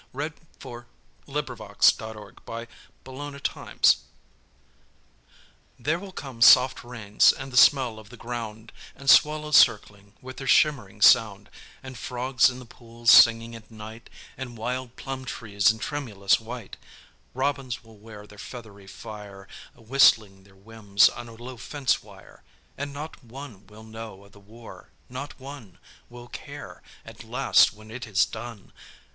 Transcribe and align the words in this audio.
VIII 0.15 0.33
"There 0.61 0.87
Will 1.27 1.31
Come 1.43 1.61
Soft 1.79 2.15
Rains" 2.15 2.43
(War 3.13 3.39
Time) 3.39 3.71
There 5.77 5.99
will 5.99 6.11
come 6.11 6.41
soft 6.41 6.83
rains 6.83 7.31
and 7.31 7.53
the 7.53 7.55
smell 7.55 7.99
of 7.99 8.09
the 8.09 8.17
ground, 8.17 8.71
And 8.95 9.07
swallows 9.07 9.57
circling 9.57 10.13
with 10.19 10.37
their 10.37 10.47
shimmering 10.47 11.03
sound; 11.03 11.51
And 11.83 11.99
frogs 11.99 12.49
in 12.49 12.57
the 12.57 12.65
pools 12.65 13.11
singing 13.11 13.53
at 13.55 13.69
night, 13.69 14.09
And 14.39 14.57
wild 14.57 14.95
plum 14.95 15.23
trees 15.23 15.69
in 15.71 15.77
tremulous 15.77 16.39
white; 16.39 16.77
Robins 17.35 17.83
will 17.83 17.99
wear 17.99 18.25
their 18.25 18.39
feathery 18.39 18.87
fire 18.87 19.47
Whistling 19.75 20.45
their 20.45 20.55
whims 20.55 21.09
on 21.09 21.29
a 21.29 21.33
low 21.35 21.57
fence 21.57 22.01
wire; 22.01 22.41
And 22.75 22.91
not 22.91 23.23
one 23.23 23.67
will 23.67 23.83
know 23.83 24.25
of 24.25 24.31
the 24.31 24.39
war, 24.39 24.89
not 25.09 25.39
one 25.39 25.77
Will 26.09 26.27
care 26.27 26.81
at 27.05 27.23
last 27.23 27.71
when 27.73 27.91
it 27.91 28.07
is 28.07 28.25
done. 28.25 28.73